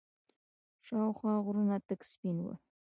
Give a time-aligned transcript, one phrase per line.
[0.85, 2.55] شاوخوا غرونه تک سپين ول.